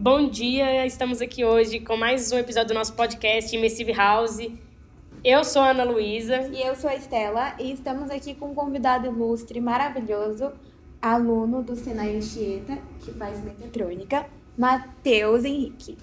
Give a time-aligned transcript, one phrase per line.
[0.00, 4.38] Bom dia, estamos aqui hoje com mais um episódio do nosso podcast Immersive House.
[5.24, 6.48] Eu sou a Ana Luísa.
[6.52, 10.52] E eu sou a Estela e estamos aqui com um convidado ilustre, maravilhoso,
[11.02, 14.24] aluno do Senai Anchieta, que faz mecatrônica,
[14.56, 15.98] Matheus Henrique.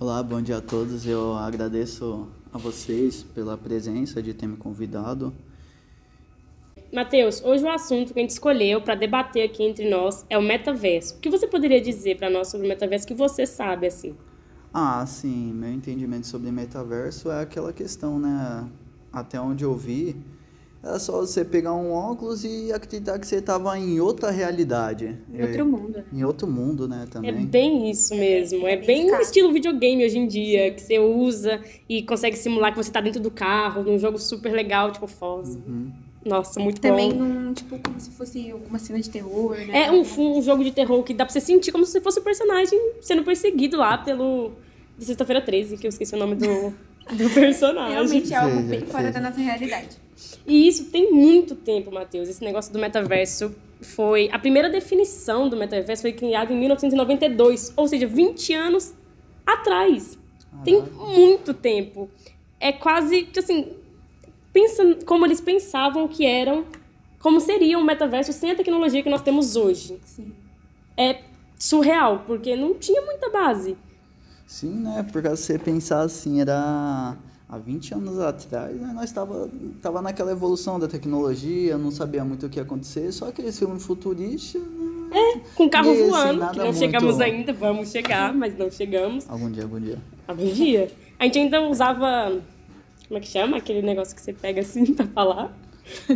[0.00, 1.06] Olá, bom dia a todos.
[1.06, 5.30] Eu agradeço a vocês pela presença de ter me convidado.
[6.94, 10.42] Matheus, hoje o assunto que a gente escolheu para debater aqui entre nós é o
[10.42, 11.16] metaverso.
[11.16, 14.14] O que você poderia dizer para nós sobre o metaverso que você sabe assim?
[14.72, 18.64] Ah, sim, meu entendimento sobre metaverso é aquela questão, né?
[19.12, 20.14] Até onde eu vi,
[20.84, 25.18] é só você pegar um óculos e acreditar que você estava em outra realidade.
[25.32, 26.04] Em outro mundo.
[26.12, 27.46] Em outro mundo, né, É também.
[27.46, 28.68] bem isso mesmo.
[28.68, 29.22] É bem bem escasso.
[29.22, 33.20] estilo videogame hoje em dia, que você usa e consegue simular que você tá dentro
[33.20, 35.58] do carro, num jogo super legal, tipo Forza.
[35.66, 36.03] Uhum.
[36.24, 37.22] Nossa, muito Também bom.
[37.22, 39.84] num, tipo, como se fosse alguma cena de terror, né?
[39.84, 42.22] É um, um jogo de terror que dá pra você sentir como se fosse o
[42.22, 44.52] personagem sendo perseguido lá pelo.
[44.96, 46.72] De Sexta-feira 13, que eu esqueci o nome do,
[47.12, 47.94] do personagem.
[47.94, 49.88] Realmente é algo bem fora da nossa realidade.
[50.46, 52.28] E isso tem muito tempo, Matheus.
[52.28, 54.30] Esse negócio do metaverso foi.
[54.32, 58.94] A primeira definição do metaverso foi criada em 1992, ou seja, 20 anos
[59.44, 60.16] atrás.
[60.64, 62.08] Tem muito tempo.
[62.60, 63.72] É quase, assim,
[64.54, 66.64] pensa como eles pensavam que eram,
[67.18, 69.98] como seria um metaverso sem a tecnologia que nós temos hoje.
[70.04, 70.32] Sim.
[70.96, 71.20] É
[71.58, 73.76] surreal, porque não tinha muita base.
[74.46, 75.04] Sim, né?
[75.10, 77.16] Porque se você pensar assim, era
[77.48, 78.92] há 20 anos atrás, né?
[78.94, 79.50] nós estava
[79.82, 83.84] tava naquela evolução da tecnologia, não sabia muito o que ia acontecer, só aqueles filmes
[83.84, 85.40] futuristas, né?
[85.56, 89.28] Com carro voando, que não muito- chegamos ainda, vamos chegar, mas não chegamos.
[89.28, 89.98] Algum dia, algum dia.
[90.28, 90.90] Algum dia.
[91.18, 92.40] A gente ainda usava.
[93.08, 93.56] Como é que chama?
[93.58, 95.52] Aquele negócio que você pega assim pra falar.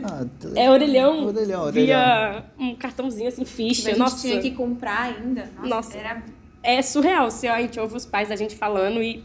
[0.02, 0.24] Ah,
[0.56, 1.26] É orelhão.
[1.26, 1.72] Orelhão, orelhão.
[1.72, 3.88] Via um cartãozinho assim, Tipo, ficha.
[3.88, 5.50] a gente Nossa, tinha que comprar ainda.
[5.56, 5.98] Nossa, Nossa.
[5.98, 6.22] era
[6.62, 7.30] é surreal.
[7.30, 9.22] Se a gente ouve os pais da gente falando e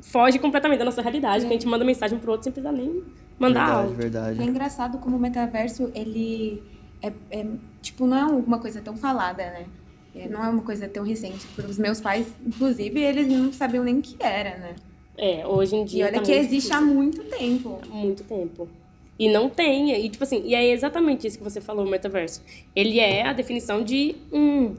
[0.00, 3.02] foge completamente da nossa realidade, que a gente manda mensagem pro outro sem precisar nem
[3.38, 3.94] mandar Verdade, algo.
[3.94, 4.40] verdade.
[4.40, 6.62] É engraçado como o metaverso, ele
[7.00, 7.46] é, é,
[7.80, 9.64] tipo, não é uma coisa tão falada, né?
[10.14, 11.46] É, não é uma coisa tão recente.
[11.56, 14.74] Para os meus pais, inclusive, eles não sabiam nem o que era, né?
[15.16, 16.04] É, hoje em E dia.
[16.06, 16.94] olha tá que existe há difícil.
[16.94, 17.80] muito tempo.
[17.90, 18.68] muito tempo.
[19.18, 19.92] E não tem.
[20.04, 22.42] E, tipo assim, e é exatamente isso que você falou, o metaverso.
[22.74, 24.74] Ele é a definição de um,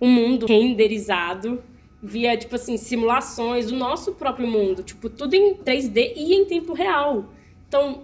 [0.00, 1.62] um mundo renderizado
[2.02, 4.82] via, tipo assim, simulações do nosso próprio mundo.
[4.82, 7.26] Tipo, tudo em 3D e em tempo real.
[7.68, 8.02] Então,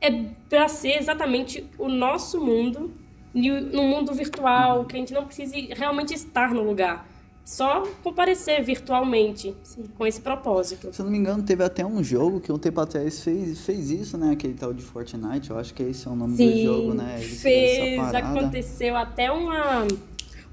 [0.00, 0.10] é
[0.48, 2.92] pra ser exatamente o nosso mundo
[3.34, 7.08] e no mundo virtual, que a gente não precise realmente estar no lugar.
[7.44, 9.54] Só comparecer virtualmente
[9.98, 10.92] com esse propósito.
[10.92, 13.90] Se eu não me engano, teve até um jogo que um tempo atrás fez, fez
[13.90, 14.30] isso, né?
[14.32, 17.18] Aquele tal de Fortnite, eu acho que esse é o nome do Sim, jogo, né?
[17.18, 18.18] Fizeram fez, parada.
[18.18, 19.86] aconteceu até uma,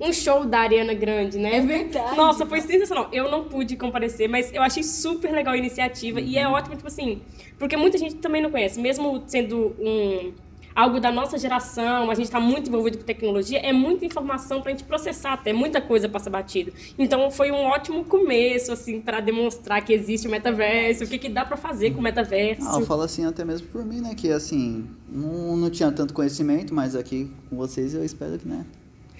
[0.02, 1.58] um show da Ariana Grande, né?
[1.58, 2.18] É verdade.
[2.18, 3.08] Nossa, foi sensacional.
[3.14, 6.54] Eu não pude comparecer, mas eu achei super legal a iniciativa e é Uhum.
[6.56, 7.22] ótimo, tipo assim,
[7.60, 10.34] porque muita gente também não conhece, mesmo sendo um
[10.80, 14.72] algo da nossa geração, a gente tá muito envolvido com tecnologia, é muita informação pra
[14.72, 16.72] gente processar, até muita coisa passa batido.
[16.98, 21.28] Então foi um ótimo começo assim para demonstrar que existe o metaverso, o que que
[21.28, 22.66] dá pra fazer com o metaverso.
[22.66, 24.16] Ah, eu falo assim até mesmo por mim, né?
[24.16, 28.66] Que assim, não, não tinha tanto conhecimento, mas aqui com vocês eu espero que, né?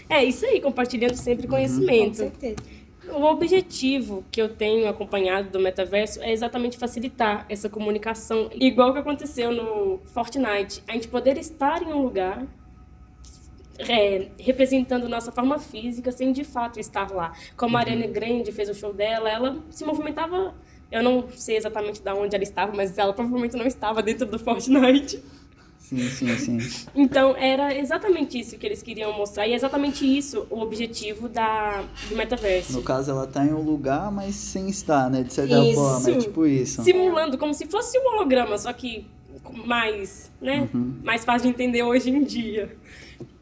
[0.10, 2.18] É isso aí, compartilhando sempre Com conhecimento.
[2.18, 2.56] certeza.
[3.12, 9.00] O objetivo que eu tenho acompanhado do metaverso é exatamente facilitar essa comunicação, igual que
[9.00, 10.84] aconteceu no Fortnite.
[10.88, 12.46] A gente poder estar em um lugar
[13.80, 17.34] é, representando nossa forma física sem de fato estar lá.
[17.56, 20.54] Como a Ariana Grande fez o show dela, ela se movimentava.
[20.92, 24.40] Eu não sei exatamente de onde ela estava, mas ela provavelmente não estava dentro do
[24.40, 25.24] Fortnite.
[25.90, 26.88] Sim, sim, sim.
[26.94, 31.84] Então, era exatamente isso que eles queriam mostrar, e é exatamente isso o objetivo da,
[32.08, 32.74] do metaverso.
[32.74, 35.24] No caso, ela tá em um lugar, mas sem estar, né?
[35.24, 35.74] De certa Isso.
[35.74, 36.84] forma, é tipo isso.
[36.84, 39.08] simulando como se fosse um holograma, só que
[39.66, 40.70] mais, né?
[40.72, 40.94] Uhum.
[41.04, 42.78] Mais fácil de entender hoje em dia.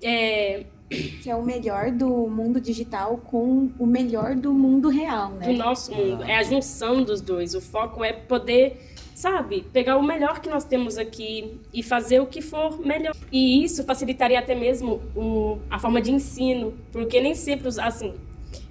[0.02, 0.63] É,
[1.22, 5.52] Que é o melhor do mundo digital com o melhor do mundo real, do né?
[5.52, 6.24] nosso mundo.
[6.24, 7.54] É a junção dos dois.
[7.54, 12.28] O foco é poder, sabe, pegar o melhor que nós temos aqui e fazer o
[12.28, 13.16] que for melhor.
[13.31, 18.14] E isso facilitaria até mesmo o, a forma de ensino, porque nem sempre, assim,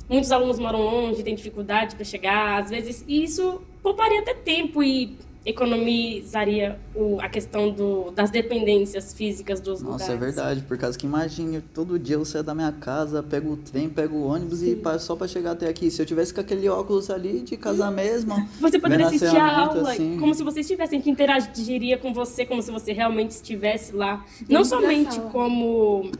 [0.08, 4.84] muitos alunos moram longe, têm dificuldade para chegar, às vezes, e isso pouparia até tempo
[4.84, 5.16] e
[5.46, 10.14] economizaria o, a questão do, das dependências físicas dos Nossa, lugares.
[10.14, 13.56] é verdade, por causa que imagine, todo dia eu saio da minha casa, pego o
[13.56, 15.90] trem, pego o ônibus e pa- só pra chegar até aqui.
[15.90, 19.92] Se eu tivesse com aquele óculos ali de casa mesmo, Você poderia assistir a aula
[19.92, 20.18] assim.
[20.18, 24.24] como se você estivesse, a gente interagiria com você como se você realmente estivesse lá.
[24.48, 26.10] Não somente como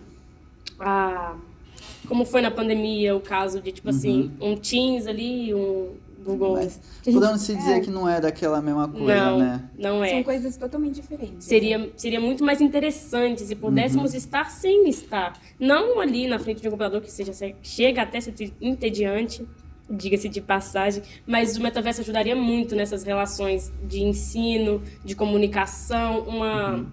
[0.79, 1.34] a
[2.08, 5.94] como foi na pandemia o caso de, tipo assim, um Teams ali, um
[6.26, 6.55] Google.
[6.55, 7.81] Mas podemos se dizer é.
[7.81, 9.64] que não é daquela mesma coisa, não, né?
[9.78, 10.11] não é.
[10.11, 11.46] São coisas totalmente diferentes.
[11.46, 14.19] Seria, seria muito mais interessante se pudéssemos Uhum.
[14.19, 15.40] estar sem estar.
[15.58, 17.32] Não ali na frente de um computador, que seja,
[17.62, 19.46] chega até ser entediante,
[19.88, 26.75] diga-se de passagem, mas o metaverso ajudaria muito nessas relações de ensino, de comunicação, uma.
[26.75, 26.87] Uhum.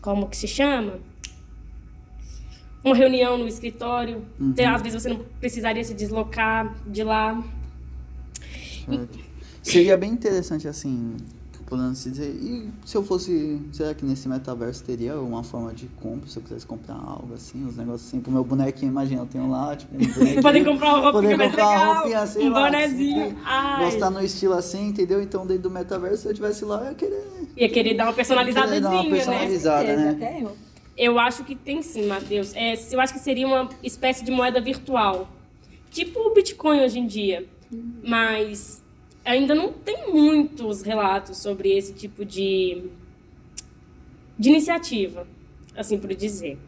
[0.00, 0.98] Como que se chama?
[2.84, 4.24] Uma reunião no escritório.
[4.40, 4.54] Uhum.
[4.74, 7.42] Às vezes você não precisaria se deslocar de lá.
[8.88, 9.18] Certo.
[9.62, 11.16] Seria bem interessante assim,
[11.68, 12.30] podemos se dizer.
[12.30, 16.42] E se eu fosse, será que nesse metaverso teria uma forma de compra, se eu
[16.42, 19.94] quisesse comprar algo assim, os negócios assim, pro meu bonequinho, imagina, eu tenho lá, tipo,
[19.94, 20.40] um.
[20.40, 23.38] Podem comprar uma roupinha Poder comprar uma legal, roupinha, sei um lá, bonezinho.
[23.44, 23.84] Ai.
[23.84, 25.22] Gostar no estilo assim, entendeu?
[25.22, 27.24] Então dentro do metaverso, se eu tivesse lá, eu ia querer,
[27.56, 29.16] Ia querer dar uma personalizadazinha, querer dar uma né?
[29.16, 30.38] personalizada, né?
[30.42, 30.68] Eu.
[30.96, 32.52] Eu acho que tem sim, Matheus.
[32.56, 35.28] É, eu acho que seria uma espécie de moeda virtual.
[35.92, 37.46] Tipo o Bitcoin hoje em dia.
[38.02, 38.82] Mas
[39.24, 42.84] ainda não tem muitos relatos sobre esse tipo de,
[44.38, 45.26] de iniciativa,
[45.76, 46.58] assim por dizer.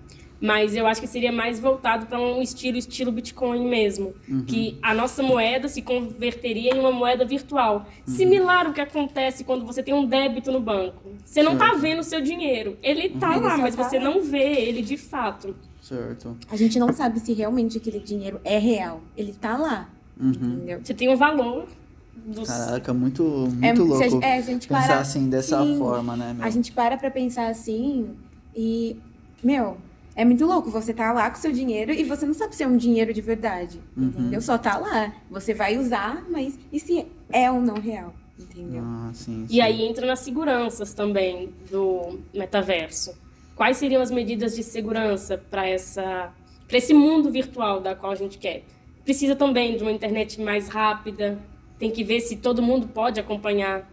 [0.42, 4.14] Mas eu acho que seria mais voltado para um estilo estilo Bitcoin mesmo,
[4.46, 9.66] que a nossa moeda se converteria em uma moeda virtual, similar ao que acontece quando
[9.66, 11.10] você tem um débito no banco.
[11.26, 14.22] Você não está vendo o seu dinheiro, ele está Ele lá, mas tá você não
[14.22, 15.54] vê ele de fato.
[15.82, 16.34] certo.
[16.50, 19.02] A gente não sabe se realmente aquele dinheiro é real.
[19.18, 20.66] Ele tá lá, Uhum.
[20.82, 21.66] Você tem um valor
[22.14, 25.62] dos Caraca, muito, muito É, a louco gente- é, a gente pensar parar- assim, dessa
[25.64, 25.78] Sim.
[25.78, 26.44] forma, né, meu?
[26.44, 28.10] A gente para pra pensar assim
[28.54, 28.96] e,
[29.42, 29.78] meu,
[30.14, 30.70] é muito louco.
[30.70, 33.20] Você tá lá com seu dinheiro e você não sabe se é um dinheiro de
[33.22, 34.04] verdade, Uhum.
[34.08, 34.40] entendeu?
[34.42, 35.12] Só tá lá.
[35.30, 38.82] Você vai usar, mas e se é ou não real, entendeu?
[38.84, 39.60] Ah, sim, E sim.
[39.62, 43.14] aí entra nas seguranças também do metaverso.
[43.56, 46.32] Quais seriam as medidas de segurança para essa
[46.68, 48.62] para esse mundo virtual da qual a gente quer?
[49.10, 51.36] Precisa também de uma internet mais rápida.
[51.80, 53.90] Tem que ver se todo mundo pode acompanhar.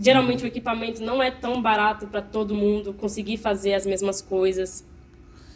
[0.00, 4.84] Geralmente o equipamento não é tão barato para todo mundo conseguir fazer as mesmas coisas.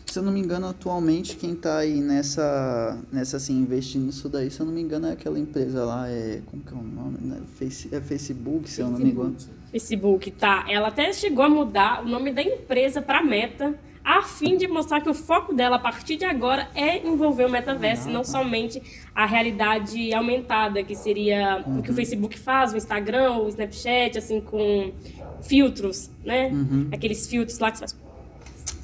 [0.05, 4.50] Se eu não me engano, atualmente quem tá aí nessa, nessa assim, investindo nisso daí,
[4.50, 6.43] se eu não me engano, é aquela empresa lá, é.
[6.46, 7.19] Como que é o nome?
[7.20, 7.40] né?
[7.56, 9.37] Face, é Facebook, se eu não me engano.
[9.70, 10.64] Facebook, tá?
[10.69, 15.01] Ela até chegou a mudar o nome da empresa para Meta, a fim de mostrar
[15.01, 18.83] que o foco dela a partir de agora é envolver o metaverso, e não somente
[19.15, 24.41] a realidade aumentada, que seria o que o Facebook faz, o Instagram, o Snapchat, assim,
[24.41, 24.93] com
[25.41, 26.49] filtros, né?
[26.53, 26.89] Uhum.
[26.93, 28.05] Aqueles filtros lá que você faz.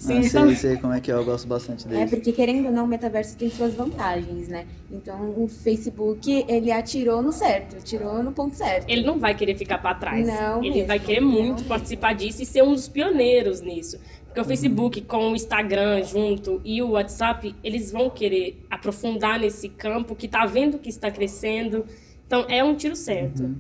[0.03, 2.11] Ah, sei, sei como é que é, eu gosto bastante É, deles.
[2.11, 4.65] porque querendo ou não, o metaverso tem suas vantagens, né?
[4.91, 8.89] Então, o Facebook, ele atirou no certo, atirou no ponto certo.
[8.89, 10.27] Ele não vai querer ficar para trás.
[10.27, 14.01] Não Ele mesmo, vai querer muito participar disso e ser um dos pioneiros nisso.
[14.31, 19.69] Porque o Facebook com o Instagram junto e o WhatsApp, eles vão querer aprofundar nesse
[19.69, 21.85] campo que tá vendo que está crescendo.
[22.29, 23.43] Então é um tiro certo.
[23.43, 23.57] Uhum.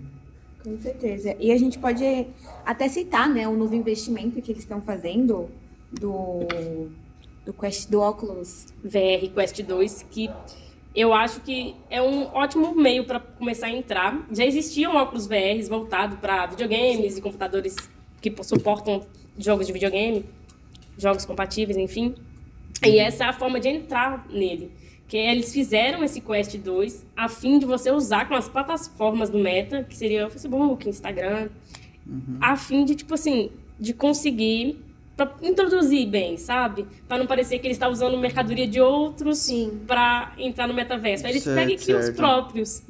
[0.62, 1.34] Com certeza.
[1.40, 2.04] E a gente pode
[2.64, 5.50] até citar, né, o novo investimento que eles estão fazendo
[5.90, 6.46] do,
[7.44, 8.66] do, Quest, do Oculus.
[8.84, 10.30] VR Quest 2, que
[10.94, 14.24] eu acho que é um ótimo meio para começar a entrar.
[14.30, 17.74] Já existiam óculos VRs voltados para videogames e computadores
[18.20, 19.04] que suportam
[19.36, 20.24] jogos de videogame,
[21.02, 22.14] jogos compatíveis, enfim.
[22.84, 24.70] E essa é a forma de entrar nele.
[25.06, 29.38] Que eles fizeram esse Quest 2 a fim de você usar com as plataformas do
[29.38, 31.48] Meta, que seria o Facebook, Instagram,
[32.40, 34.78] a fim de, tipo assim, de conseguir
[35.16, 36.86] pra introduzir bem, sabe?
[37.06, 39.80] Para não parecer que ele está usando mercadoria de outros Sim.
[39.86, 41.26] para entrar no metaverso.
[41.26, 42.16] Aí eles Certo, pegam aqui os certo.
[42.16, 42.82] próprios.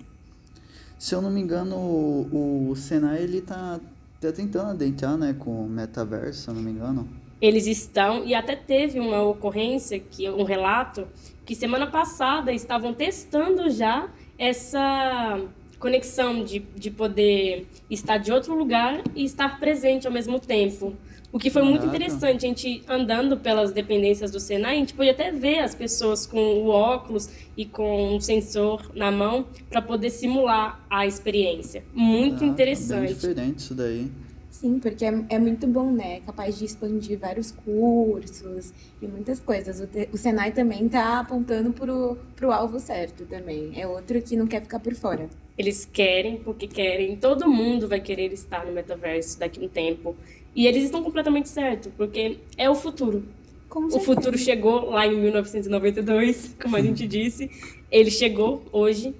[0.99, 3.81] Se eu não me engano, o, o Senai, ele tá,
[4.21, 7.09] tá tentando adentrar, né, com o metaverso, se eu não me engano.
[7.41, 11.07] Eles estão, e até teve uma ocorrência, que um relato,
[11.45, 15.41] que semana passada estavam testando já essa
[15.79, 20.95] conexão de, de poder estar de outro lugar e estar presente ao mesmo tempo.
[21.33, 25.13] O que foi muito interessante, a gente andando pelas dependências do Senai, a gente podia
[25.13, 30.11] até ver as pessoas com o óculos e com um sensor na mão para poder
[30.11, 31.85] simular a experiência.
[31.95, 33.15] Muito Bem interessante.
[33.15, 34.11] diferente isso daí.
[34.61, 36.17] Sim, porque é, é muito bom, né?
[36.17, 39.81] É capaz de expandir vários cursos e muitas coisas.
[39.81, 43.73] O, te- o Senai também tá apontando pro, pro alvo certo também.
[43.81, 45.31] É outro que não quer ficar por fora.
[45.57, 47.17] Eles querem porque querem.
[47.17, 50.15] Todo mundo vai querer estar no metaverso daqui a um tempo.
[50.55, 53.25] E eles estão completamente certos, porque é o futuro.
[53.73, 57.49] O futuro chegou lá em 1992, como a gente disse.
[57.91, 59.15] Ele chegou hoje,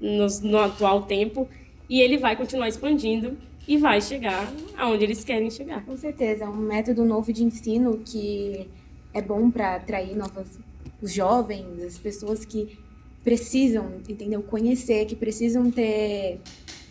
[0.00, 1.48] nos- no, atual tempo,
[1.88, 5.84] e ele vai continuar expandindo e vai chegar aonde eles querem chegar.
[5.84, 8.68] Com certeza, é um método novo de ensino que
[9.12, 10.58] é bom para atrair novas
[11.00, 12.78] os jovens, as pessoas que
[13.22, 14.42] precisam, entendeu?
[14.42, 16.40] Conhecer, que precisam ter,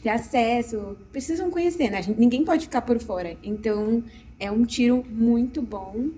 [0.01, 2.01] ter acesso, precisam conhecer, né?
[2.01, 3.35] Gente, ninguém pode ficar por fora.
[3.43, 4.03] Então,
[4.39, 6.09] é um tiro muito bom.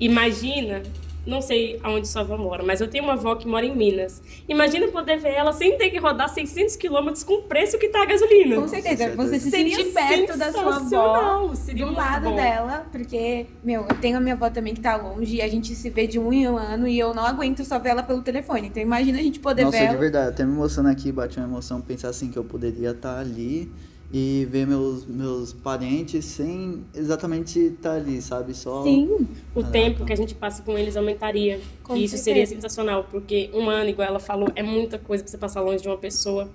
[0.00, 0.82] Imagina
[1.26, 4.22] não sei aonde sua avó mora, mas eu tenho uma avó que mora em Minas.
[4.48, 8.02] Imagina poder ver ela sem ter que rodar 600 quilômetros com o preço que tá
[8.02, 8.56] a gasolina.
[8.56, 12.36] Com certeza, você se Seria sentir perto da sua avó, seria do lado bom.
[12.36, 15.74] dela, porque, meu, eu tenho a minha avó também que tá longe e a gente
[15.74, 18.22] se vê de um em um ano e eu não aguento só ver ela pelo
[18.22, 18.68] telefone.
[18.68, 19.98] Então imagina a gente poder Nossa, ver de ela.
[19.98, 23.70] verdade, até me emocionando aqui, bate uma emoção pensar assim que eu poderia estar ali
[24.12, 28.54] e ver meus, meus parentes sem exatamente estar ali, sabe?
[28.54, 31.60] Só Sim, O tempo que a gente passa com eles aumentaria.
[31.82, 32.24] Com e isso certeza.
[32.24, 35.82] seria sensacional, porque um ano, igual ela falou, é muita coisa pra você passar longe
[35.82, 36.50] de uma pessoa.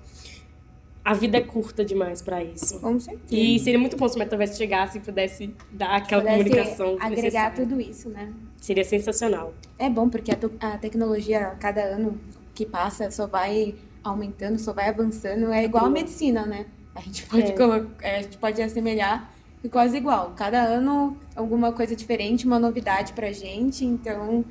[1.04, 2.78] A vida é curta demais pra isso.
[2.80, 3.34] com certeza.
[3.34, 7.50] E seria muito bom se o metaverso chegasse e pudesse dar aquela Pudesse comunicação agregar
[7.50, 7.56] necessária.
[7.66, 8.32] tudo isso, né?
[8.58, 9.54] Seria sensacional.
[9.78, 12.20] É bom, porque a, to- a tecnologia, a cada ano
[12.54, 13.74] que passa, só vai
[14.04, 15.50] aumentando, só vai avançando.
[15.50, 16.66] É igual a medicina, né?
[16.98, 17.52] A gente pode, É.
[17.52, 20.32] colo- é, a gente pode assemelhar e quase igual.
[20.36, 23.84] Cada ano, alguma coisa diferente, uma novidade pra gente.
[23.84, 24.44] Então,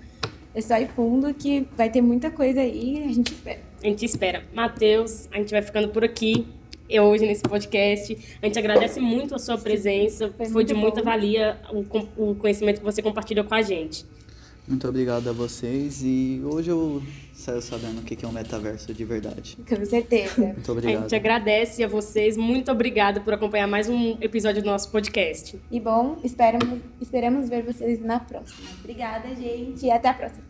[0.55, 3.59] é só ir fundo que vai ter muita coisa aí e a gente espera.
[3.83, 4.43] A gente espera.
[4.53, 6.47] Matheus, a gente vai ficando por aqui.
[6.89, 8.17] Eu hoje nesse podcast.
[8.41, 10.33] A gente agradece muito a sua presença.
[10.37, 11.05] Foi Foi, de muita bom.
[11.09, 14.05] valia o, o conhecimento que você compartilhou com a gente.
[14.67, 17.01] Muito obrigado a vocês e hoje eu
[17.33, 19.57] saio sabendo o que é um metaverso de verdade.
[19.67, 20.41] Com certeza.
[20.53, 21.01] Muito A obrigado.
[21.03, 22.35] gente agradece a vocês.
[22.35, 25.57] Muito obrigada por acompanhar mais um episódio do nosso podcast.
[25.71, 28.67] E bom, esperamos, esperamos ver vocês na próxima.
[28.79, 29.85] Obrigada, gente.
[29.85, 30.46] E até a próxima.